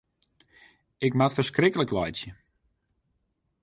[1.07, 2.31] Ik moat ferskriklik laitsje.